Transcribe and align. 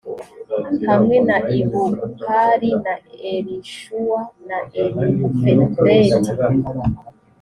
hamwe 0.87 1.15
na 1.27 1.37
ibuhari 1.59 2.71
na 2.83 2.93
elishuwa 3.31 4.19
na 4.47 4.57
elifeleti 4.81 6.31